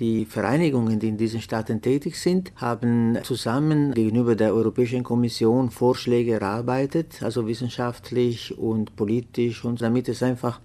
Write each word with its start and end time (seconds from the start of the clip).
Die 0.00 0.24
Vereinigungen, 0.24 0.98
die 0.98 1.08
in 1.08 1.18
diesen 1.18 1.42
Staaten 1.42 1.82
tätig 1.82 2.16
sind, 2.16 2.52
haben 2.56 3.18
zusammen 3.22 3.92
gegenüber 3.92 4.34
der 4.34 4.54
Europäischen 4.54 5.04
Kommission 5.04 5.68
Vorschläge 5.68 6.40
erarbeitet, 6.40 7.22
also 7.22 7.46
wissenschaftlich 7.46 8.56
und 8.56 8.96
politisch, 8.96 9.62
und 9.62 9.82
damit 9.82 10.08
es 10.08 10.22
einfach 10.22 10.58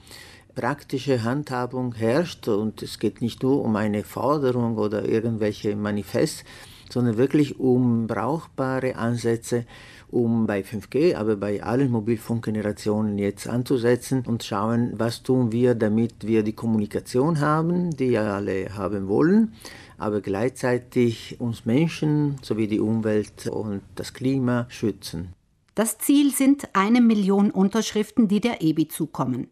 praktische 0.55 1.23
Handhabung 1.23 1.93
herrscht. 1.95 2.47
Und 2.47 2.81
es 2.81 2.97
geht 2.97 3.19
nicht 3.21 3.43
nur 3.43 3.61
um 3.61 3.75
eine 3.75 4.03
Forderung 4.05 4.77
oder 4.77 5.03
irgendwelche 5.03 5.75
Manifest, 5.75 6.45
sondern 6.89 7.17
wirklich 7.17 7.59
um 7.59 8.07
brauchbare 8.07 8.95
Ansätze, 8.95 9.65
um 10.09 10.47
bei 10.47 10.61
5G, 10.61 11.15
aber 11.15 11.35
bei 11.35 11.61
allen 11.63 11.91
Mobilfunkgenerationen 11.91 13.17
jetzt 13.17 13.47
anzusetzen 13.47 14.23
und 14.25 14.43
schauen, 14.43 14.93
was 14.97 15.23
tun 15.23 15.51
wir, 15.51 15.75
damit 15.75 16.25
wir 16.25 16.43
die 16.43 16.53
Kommunikation 16.53 17.39
haben, 17.39 17.95
die 17.95 18.11
ja 18.11 18.35
alle 18.35 18.75
haben 18.75 19.07
wollen, 19.07 19.53
aber 19.97 20.21
gleichzeitig 20.21 21.37
uns 21.39 21.65
Menschen 21.65 22.37
sowie 22.41 22.67
die 22.67 22.79
Umwelt 22.79 23.47
und 23.47 23.81
das 23.95 24.13
Klima 24.13 24.67
schützen. 24.69 25.33
Das 25.73 25.97
Ziel 25.97 26.31
sind 26.31 26.69
eine 26.73 27.01
Million 27.01 27.51
Unterschriften, 27.51 28.29
die 28.29 28.39
der 28.39 28.61
EBI 28.61 28.87
zukommen. 28.87 29.47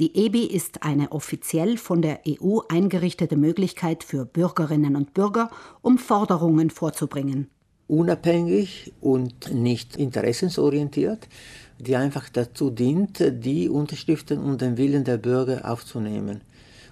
Die 0.00 0.16
EBI 0.16 0.46
ist 0.46 0.82
eine 0.82 1.12
offiziell 1.12 1.76
von 1.76 2.02
der 2.02 2.20
EU 2.28 2.60
eingerichtete 2.68 3.36
Möglichkeit 3.36 4.04
für 4.04 4.24
Bürgerinnen 4.24 4.96
und 4.96 5.14
Bürger, 5.14 5.50
um 5.82 5.98
Forderungen 5.98 6.70
vorzubringen. 6.70 7.48
Unabhängig 7.88 8.92
und 9.00 9.52
nicht 9.52 9.96
interessensorientiert, 9.96 11.28
die 11.78 11.96
einfach 11.96 12.28
dazu 12.28 12.70
dient, 12.70 13.22
die 13.44 13.68
Unterschriften 13.68 14.38
und 14.38 14.60
den 14.60 14.76
Willen 14.76 15.04
der 15.04 15.18
Bürger 15.18 15.70
aufzunehmen 15.70 16.40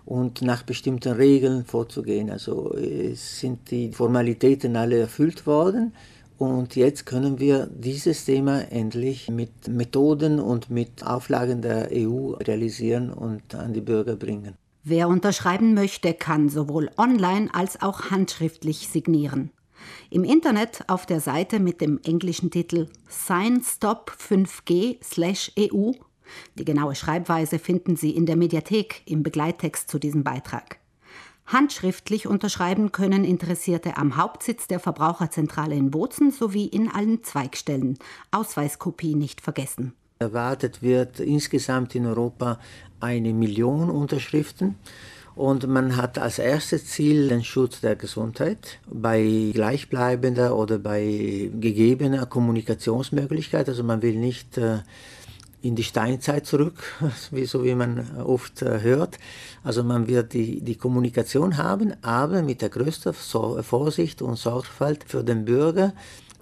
und 0.05 0.43
nach 0.43 0.63
bestimmten 0.63 1.13
Regeln 1.13 1.65
vorzugehen. 1.65 2.31
Also 2.31 2.75
es 2.75 3.41
sind 3.41 3.71
die 3.71 3.93
Formalitäten 3.93 4.77
alle 4.77 4.99
erfüllt 4.99 5.47
worden 5.47 5.93
und 6.41 6.75
jetzt 6.75 7.05
können 7.05 7.39
wir 7.39 7.67
dieses 7.67 8.25
Thema 8.25 8.63
endlich 8.73 9.29
mit 9.29 9.69
Methoden 9.69 10.41
und 10.41 10.71
mit 10.71 11.07
Auflagen 11.07 11.61
der 11.61 11.91
EU 11.93 12.31
realisieren 12.31 13.13
und 13.13 13.55
an 13.55 13.75
die 13.75 13.83
Bürger 13.83 14.17
bringen. 14.17 14.55
Wer 14.83 15.09
unterschreiben 15.09 15.75
möchte, 15.75 16.15
kann 16.15 16.49
sowohl 16.49 16.89
online 16.97 17.53
als 17.53 17.83
auch 17.83 18.11
handschriftlich 18.11 18.89
signieren. 18.89 19.51
Im 20.09 20.25
Internet 20.25 20.85
auf 20.87 21.05
der 21.05 21.21
Seite 21.21 21.61
mit 21.61 21.83
dem 21.83 22.01
englischen 22.05 22.51
Titel 22.51 22.89
signstop5g/eu. 23.11 25.93
Die 26.59 26.65
genaue 26.65 26.95
Schreibweise 26.95 27.59
finden 27.59 27.97
Sie 27.97 28.13
in 28.13 28.25
der 28.25 28.37
Mediathek 28.37 29.03
im 29.05 29.23
Begleittext 29.23 29.91
zu 29.91 29.99
diesem 29.99 30.25
Beitrag. 30.25 30.80
Handschriftlich 31.53 32.27
unterschreiben 32.27 32.93
können 32.93 33.25
Interessierte 33.25 33.97
am 33.97 34.17
Hauptsitz 34.17 34.67
der 34.69 34.81
Verbraucherzentrale 34.81 35.75
in 35.75 35.91
Bozen 35.91 36.31
sowie 36.31 36.67
in 36.67 36.89
allen 36.89 37.23
Zweigstellen. 37.23 37.99
Ausweiskopie 38.31 39.15
nicht 39.15 39.41
vergessen. 39.41 39.93
Erwartet 40.21 40.83
wird 40.83 41.19
insgesamt 41.19 41.95
in 41.95 42.07
Europa 42.07 42.61
eine 43.01 43.33
Million 43.33 43.91
Unterschriften. 43.91 44.77
Und 45.35 45.67
man 45.67 45.97
hat 45.97 46.19
als 46.19 46.39
erstes 46.39 46.87
Ziel 46.87 47.29
den 47.29 47.43
Schutz 47.43 47.81
der 47.81 47.97
Gesundheit 47.97 48.79
bei 48.87 49.51
gleichbleibender 49.55 50.57
oder 50.57 50.79
bei 50.79 51.51
gegebener 51.59 52.27
Kommunikationsmöglichkeit. 52.27 53.69
Also 53.69 53.83
man 53.83 54.03
will 54.03 54.17
nicht 54.17 54.59
äh, 54.59 54.81
in 55.63 55.77
die 55.77 55.85
Steinzeit 55.85 56.47
zurück, 56.47 56.83
wie, 57.31 57.45
so 57.45 57.65
wie 57.65 57.75
man 57.75 58.17
oft 58.23 58.63
äh, 58.63 58.81
hört. 58.81 59.19
Also 59.63 59.85
man 59.85 60.09
wird 60.09 60.33
die, 60.33 60.61
die 60.61 60.77
Kommunikation 60.77 61.57
haben, 61.57 61.95
aber 62.03 62.43
mit 62.43 62.63
der 62.63 62.69
größten 62.69 63.13
Vorsicht 63.15 64.23
und 64.23 64.37
Sorgfalt 64.37 65.05
für 65.07 65.23
den 65.23 65.45
Bürger 65.45 65.93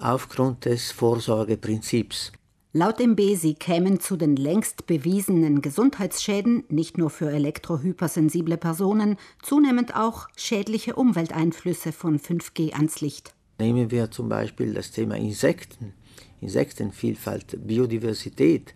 aufgrund 0.01 0.65
des 0.65 0.93
Vorsorgeprinzips. 0.93 2.33
Laut 2.75 3.01
dem 3.01 3.17
BESI 3.17 3.55
kämen 3.55 3.99
zu 3.99 4.17
den 4.17 4.37
längst 4.37 4.87
bewiesenen 4.87 5.63
Gesundheitsschäden 5.63 6.65
nicht 6.69 6.99
nur 6.99 7.09
für 7.09 7.31
elektrohypersensible 7.31 8.59
Personen 8.59 9.17
zunehmend 9.43 9.97
auch 9.97 10.29
schädliche 10.37 10.95
Umwelteinflüsse 10.95 11.93
von 11.93 12.21
5G 12.21 12.75
ans 12.75 13.01
Licht. 13.01 13.35
Nehmen 13.59 13.91
wir 13.91 14.11
zum 14.11 14.29
Beispiel 14.29 14.75
das 14.75 14.91
Thema 14.91 15.17
Insekten, 15.17 15.95
Insektenvielfalt, 16.41 17.67
Biodiversität 17.67 18.75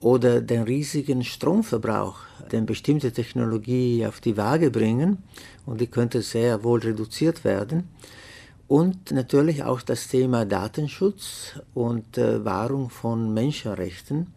oder 0.00 0.40
den 0.40 0.62
riesigen 0.62 1.24
Stromverbrauch, 1.24 2.18
den 2.52 2.66
bestimmte 2.66 3.12
Technologie 3.12 4.06
auf 4.06 4.20
die 4.20 4.36
Waage 4.36 4.70
bringen 4.70 5.18
und 5.66 5.80
die 5.80 5.86
könnte 5.86 6.22
sehr 6.22 6.64
wohl 6.64 6.80
reduziert 6.80 7.44
werden. 7.44 7.88
Und 8.66 9.10
natürlich 9.10 9.64
auch 9.64 9.82
das 9.82 10.08
Thema 10.08 10.44
Datenschutz 10.44 11.58
und 11.74 12.16
äh, 12.18 12.44
Wahrung 12.44 12.88
von 12.88 13.34
Menschenrechten, 13.34 14.28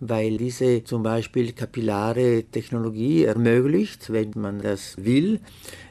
weil 0.00 0.38
diese 0.38 0.82
zum 0.82 1.02
Beispiel 1.02 1.52
kapillare 1.52 2.42
Technologie 2.50 3.24
ermöglicht, 3.24 4.10
wenn 4.12 4.32
man 4.34 4.60
das 4.60 4.96
will, 4.98 5.40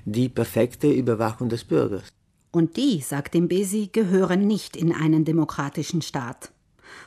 die 0.03 0.27
perfekte 0.27 0.91
Überwachung 0.91 1.47
des 1.47 1.63
Bürgers. 1.63 2.03
Und 2.51 2.77
die, 2.77 2.99
sagt 2.99 3.35
dem 3.35 3.47
Besi, 3.47 3.89
gehören 3.91 4.45
nicht 4.45 4.75
in 4.75 4.91
einen 4.91 5.23
demokratischen 5.23 6.01
Staat. 6.01 6.51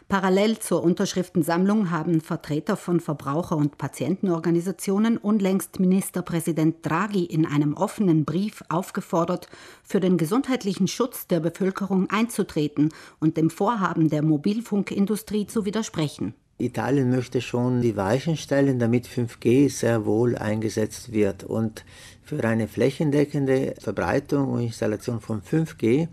Parallel 0.09 0.59
zur 0.59 0.83
Unterschriftensammlung 0.83 1.91
haben 1.91 2.21
Vertreter 2.21 2.77
von 2.77 3.01
Verbraucher- 3.01 3.57
und 3.57 3.79
Patientenorganisationen 3.79 5.17
unlängst 5.17 5.81
Ministerpräsident 5.81 6.77
Draghi 6.83 7.25
in 7.25 7.47
einem 7.47 7.75
offenen 7.75 8.25
Brief 8.25 8.63
aufgefordert, 8.69 9.49
für 9.83 10.01
den 10.01 10.19
gesundheitlichen 10.19 10.89
Schutz 10.89 11.27
der 11.27 11.41
Bevölkerung 11.41 12.11
einzutreten 12.11 12.91
und 13.21 13.37
dem 13.37 13.51
Vorhaben 13.51 14.11
der 14.11 14.23
Mobilfunkindustrie 14.23 15.47
zu 15.47 15.65
widersprechen. 15.65 16.35
Italien 16.59 17.11
möchte 17.11 17.41
schon 17.41 17.81
die 17.81 17.97
Weichen 17.97 18.37
stellen, 18.37 18.79
damit 18.79 19.09
5G 19.09 19.69
sehr 19.69 20.07
wohl 20.07 20.37
eingesetzt 20.37 21.13
wird. 21.13 21.45
Und 21.45 21.85
für 22.23 22.43
eine 22.45 22.69
flächendeckende 22.69 23.75
Verbreitung 23.81 24.51
und 24.51 24.61
Installation 24.63 25.21
von 25.21 25.43
5G 25.43 26.09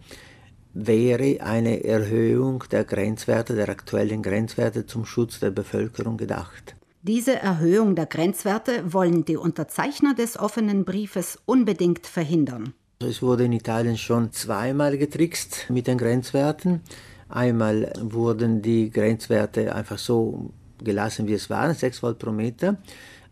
wäre 0.87 1.41
eine 1.41 1.83
Erhöhung 1.83 2.63
der 2.71 2.83
Grenzwerte, 2.83 3.55
der 3.55 3.69
aktuellen 3.69 4.21
Grenzwerte 4.21 4.85
zum 4.85 5.05
Schutz 5.05 5.39
der 5.39 5.51
Bevölkerung 5.51 6.17
gedacht. 6.17 6.75
Diese 7.01 7.35
Erhöhung 7.35 7.95
der 7.95 8.05
Grenzwerte 8.05 8.93
wollen 8.93 9.23
die 9.25 9.37
Unterzeichner 9.37 10.13
des 10.13 10.37
offenen 10.37 10.85
Briefes 10.85 11.39
unbedingt 11.45 12.07
verhindern. 12.07 12.73
Es 12.99 13.21
wurde 13.21 13.45
in 13.45 13.53
Italien 13.53 13.97
schon 13.97 14.33
zweimal 14.33 14.97
getrickst 14.97 15.69
mit 15.69 15.87
den 15.87 15.97
Grenzwerten. 15.97 16.81
Einmal 17.29 17.93
wurden 18.01 18.61
die 18.61 18.89
Grenzwerte 18.89 19.73
einfach 19.73 19.97
so 19.97 20.51
gelassen, 20.83 21.27
wie 21.27 21.33
es 21.33 21.49
waren, 21.49 21.73
6 21.73 22.03
Volt 22.03 22.19
pro 22.19 22.31
Meter, 22.31 22.77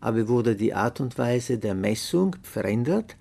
aber 0.00 0.28
wurde 0.28 0.56
die 0.56 0.72
Art 0.72 1.00
und 1.00 1.18
Weise 1.18 1.58
der 1.58 1.74
Messung 1.74 2.36
verändert 2.42 3.16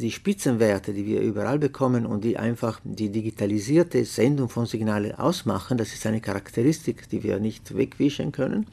die 0.00 0.10
Spitzenwerte, 0.10 0.92
die 0.92 1.06
wir 1.06 1.20
überall 1.20 1.58
bekommen 1.58 2.06
und 2.06 2.24
die 2.24 2.36
einfach 2.36 2.80
die 2.84 3.10
digitalisierte 3.10 4.04
Sendung 4.04 4.48
von 4.48 4.66
Signalen 4.66 5.14
ausmachen, 5.14 5.78
das 5.78 5.92
ist 5.92 6.06
eine 6.06 6.20
Charakteristik, 6.20 7.08
die 7.08 7.22
wir 7.22 7.38
nicht 7.38 7.76
wegwischen 7.76 8.32
können. 8.32 8.66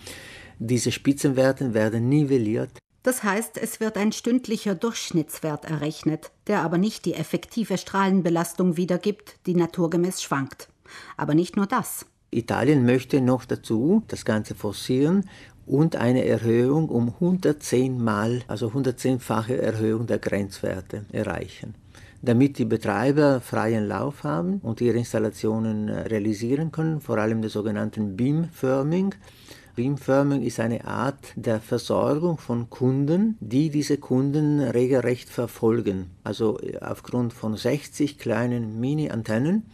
Diese 0.59 0.91
Spitzenwerte 0.91 1.73
werden 1.73 2.09
nivelliert. 2.09 2.71
Das 3.03 3.23
heißt, 3.23 3.57
es 3.57 3.79
wird 3.79 3.95
ein 3.97 4.11
stündlicher 4.11 4.75
Durchschnittswert 4.75 5.65
errechnet, 5.65 6.31
der 6.47 6.61
aber 6.61 6.77
nicht 6.77 7.05
die 7.05 7.13
effektive 7.13 7.77
Strahlenbelastung 7.77 8.75
wiedergibt, 8.75 9.37
die 9.45 9.55
naturgemäß 9.55 10.21
schwankt. 10.21 10.67
Aber 11.15 11.33
nicht 11.33 11.55
nur 11.55 11.67
das. 11.67 12.05
Italien 12.31 12.85
möchte 12.85 13.21
noch 13.21 13.45
dazu 13.45 14.03
das 14.07 14.25
Ganze 14.25 14.55
forcieren 14.55 15.29
und 15.67 15.95
eine 15.97 16.25
Erhöhung 16.25 16.89
um 16.89 17.09
110 17.09 18.01
Mal, 18.01 18.41
also 18.47 18.69
110-fache 18.69 19.57
Erhöhung 19.57 20.07
der 20.07 20.17
Grenzwerte 20.17 21.05
erreichen. 21.11 21.75
Damit 22.21 22.57
die 22.57 22.65
Betreiber 22.65 23.41
freien 23.41 23.87
Lauf 23.87 24.23
haben 24.23 24.59
und 24.63 24.81
ihre 24.81 24.97
Installationen 24.97 25.87
äh, 25.87 25.99
realisieren 26.01 26.71
können, 26.71 26.99
vor 26.99 27.17
allem 27.19 27.41
der 27.41 27.51
sogenannten 27.51 28.15
Beamfirming. 28.17 29.13
Beamfirming 29.75 30.41
ist 30.41 30.59
eine 30.59 30.85
Art 30.85 31.33
der 31.35 31.59
Versorgung 31.59 32.39
von 32.39 32.71
Kunden, 32.71 33.37
die 33.39 33.69
diese 33.69 33.97
Kunden 33.97 34.59
regelrecht 34.59 35.29
verfolgen. 35.29 36.07
Also 36.23 36.59
äh, 36.59 36.79
aufgrund 36.79 37.33
von 37.33 37.55
60 37.55 38.17
kleinen 38.17 38.79
Mini-Antennen 38.79 39.65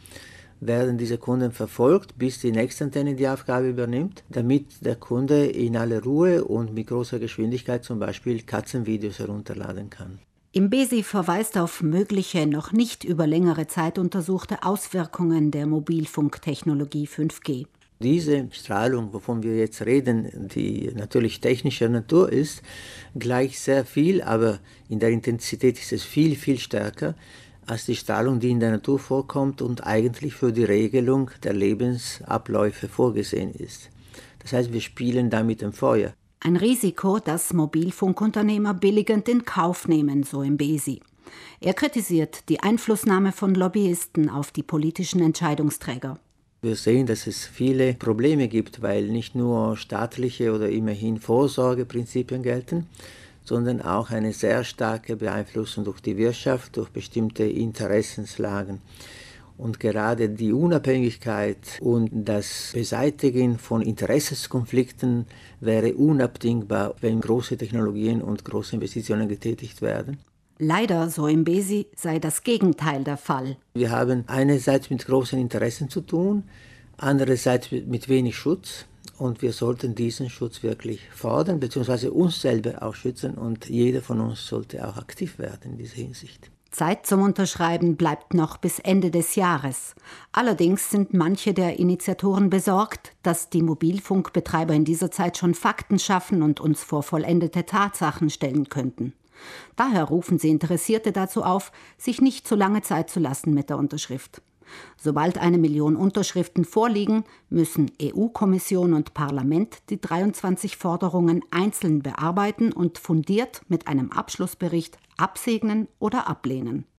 werden 0.67 0.97
diese 0.97 1.17
Kunden 1.17 1.51
verfolgt, 1.51 2.17
bis 2.17 2.39
die 2.39 2.51
nächste 2.51 2.85
Antenne 2.85 3.15
die 3.15 3.27
Aufgabe 3.27 3.69
übernimmt, 3.69 4.23
damit 4.29 4.85
der 4.85 4.95
Kunde 4.95 5.45
in 5.45 5.77
aller 5.77 6.03
Ruhe 6.03 6.43
und 6.43 6.73
mit 6.73 6.87
großer 6.87 7.19
Geschwindigkeit 7.19 7.83
zum 7.83 7.99
Beispiel 7.99 8.41
Katzenvideos 8.41 9.19
herunterladen 9.19 9.89
kann. 9.89 10.19
Im 10.51 10.69
BESI 10.69 11.01
verweist 11.01 11.57
auf 11.57 11.81
mögliche, 11.81 12.45
noch 12.45 12.71
nicht 12.71 13.03
über 13.03 13.25
längere 13.25 13.65
Zeit 13.65 13.97
untersuchte 13.97 14.61
Auswirkungen 14.61 15.49
der 15.49 15.65
Mobilfunktechnologie 15.65 17.07
5G. 17.07 17.65
Diese 17.99 18.49
Strahlung, 18.51 19.13
wovon 19.13 19.41
wir 19.41 19.55
jetzt 19.55 19.83
reden, 19.83 20.49
die 20.53 20.91
natürlich 20.93 21.39
technischer 21.39 21.89
Natur 21.89 22.31
ist, 22.31 22.61
gleich 23.17 23.59
sehr 23.59 23.85
viel, 23.85 24.21
aber 24.21 24.59
in 24.89 24.99
der 24.99 25.09
Intensität 25.09 25.79
ist 25.79 25.93
es 25.93 26.03
viel, 26.03 26.35
viel 26.35 26.59
stärker 26.59 27.15
als 27.67 27.85
die 27.85 27.95
Strahlung, 27.95 28.39
die 28.39 28.51
in 28.51 28.59
der 28.59 28.71
Natur 28.71 28.99
vorkommt 28.99 29.61
und 29.61 29.85
eigentlich 29.85 30.33
für 30.33 30.51
die 30.51 30.63
Regelung 30.63 31.31
der 31.43 31.53
Lebensabläufe 31.53 32.87
vorgesehen 32.87 33.51
ist. 33.53 33.89
Das 34.39 34.53
heißt, 34.53 34.73
wir 34.73 34.81
spielen 34.81 35.29
da 35.29 35.43
mit 35.43 35.61
dem 35.61 35.73
Feuer. 35.73 36.13
Ein 36.41 36.57
Risiko, 36.57 37.19
das 37.19 37.53
Mobilfunkunternehmer 37.53 38.73
billigend 38.73 39.29
in 39.29 39.45
Kauf 39.45 39.87
nehmen, 39.87 40.23
so 40.23 40.41
im 40.41 40.57
Besi. 40.57 41.01
Er 41.61 41.73
kritisiert 41.73 42.49
die 42.49 42.59
Einflussnahme 42.59 43.31
von 43.31 43.55
Lobbyisten 43.55 44.29
auf 44.29 44.51
die 44.51 44.63
politischen 44.63 45.21
Entscheidungsträger. 45.21 46.19
Wir 46.61 46.75
sehen, 46.75 47.07
dass 47.07 47.27
es 47.27 47.45
viele 47.45 47.93
Probleme 47.93 48.47
gibt, 48.47 48.81
weil 48.81 49.07
nicht 49.07 49.35
nur 49.35 49.75
staatliche 49.77 50.53
oder 50.53 50.69
immerhin 50.69 51.19
Vorsorgeprinzipien 51.19 52.43
gelten, 52.43 52.87
sondern 53.43 53.81
auch 53.81 54.09
eine 54.11 54.33
sehr 54.33 54.63
starke 54.63 55.15
Beeinflussung 55.15 55.83
durch 55.83 56.01
die 56.01 56.17
Wirtschaft, 56.17 56.77
durch 56.77 56.89
bestimmte 56.89 57.43
Interessenslagen. 57.43 58.79
Und 59.57 59.79
gerade 59.79 60.29
die 60.29 60.51
Unabhängigkeit 60.51 61.77
und 61.79 62.09
das 62.11 62.71
Beseitigen 62.73 63.59
von 63.59 63.81
Interessenskonflikten 63.81 65.25
wäre 65.59 65.93
unabdingbar, 65.93 66.95
wenn 67.01 67.21
große 67.21 67.57
Technologien 67.57 68.21
und 68.21 68.43
große 68.43 68.75
Investitionen 68.75 69.27
getätigt 69.29 69.81
werden. 69.81 70.17
Leider, 70.59 71.09
so 71.09 71.27
im 71.27 71.43
Besi, 71.43 71.87
sei 71.95 72.19
das 72.19 72.43
Gegenteil 72.43 73.03
der 73.03 73.17
Fall. 73.17 73.57
Wir 73.73 73.91
haben 73.91 74.23
einerseits 74.27 74.89
mit 74.89 75.05
großen 75.05 75.39
Interessen 75.39 75.89
zu 75.89 76.01
tun, 76.01 76.43
andererseits 76.97 77.71
mit 77.71 78.07
wenig 78.07 78.35
Schutz. 78.35 78.85
Und 79.17 79.41
wir 79.41 79.53
sollten 79.53 79.95
diesen 79.95 80.29
Schutz 80.29 80.63
wirklich 80.63 81.01
fordern, 81.13 81.59
beziehungsweise 81.59 82.11
uns 82.11 82.41
selber 82.41 82.81
auch 82.81 82.95
schützen. 82.95 83.35
Und 83.35 83.69
jeder 83.69 84.01
von 84.01 84.19
uns 84.19 84.47
sollte 84.47 84.87
auch 84.87 84.97
aktiv 84.97 85.39
werden 85.39 85.73
in 85.73 85.77
dieser 85.77 85.95
Hinsicht. 85.95 86.49
Zeit 86.73 87.05
zum 87.05 87.21
Unterschreiben 87.21 87.97
bleibt 87.97 88.33
noch 88.33 88.57
bis 88.57 88.79
Ende 88.79 89.11
des 89.11 89.35
Jahres. 89.35 89.93
Allerdings 90.31 90.89
sind 90.89 91.13
manche 91.13 91.53
der 91.53 91.77
Initiatoren 91.77 92.49
besorgt, 92.49 93.13
dass 93.21 93.49
die 93.49 93.61
Mobilfunkbetreiber 93.61 94.73
in 94.73 94.83
dieser 94.83 95.11
Zeit 95.11 95.37
schon 95.37 95.53
Fakten 95.53 95.99
schaffen 95.99 96.41
und 96.41 96.59
uns 96.59 96.83
vor 96.83 97.03
vollendete 97.03 97.67
Tatsachen 97.67 98.31
stellen 98.31 98.69
könnten. 98.69 99.13
Daher 99.75 100.05
rufen 100.05 100.39
sie 100.39 100.49
Interessierte 100.49 101.11
dazu 101.11 101.43
auf, 101.43 101.71
sich 101.97 102.21
nicht 102.21 102.47
zu 102.47 102.55
lange 102.55 102.81
Zeit 102.81 103.09
zu 103.09 103.19
lassen 103.19 103.53
mit 103.53 103.69
der 103.69 103.77
Unterschrift. 103.77 104.41
Sobald 104.97 105.37
eine 105.37 105.57
Million 105.57 105.95
Unterschriften 105.95 106.65
vorliegen, 106.65 107.23
müssen 107.49 107.91
EU-Kommission 108.01 108.93
und 108.93 109.13
Parlament 109.13 109.77
die 109.89 109.99
23 109.99 110.77
Forderungen 110.77 111.41
einzeln 111.51 112.01
bearbeiten 112.01 112.71
und 112.71 112.97
fundiert 112.97 113.61
mit 113.67 113.87
einem 113.87 114.11
Abschlussbericht 114.11 114.97
absegnen 115.17 115.87
oder 115.99 116.27
ablehnen. 116.27 116.85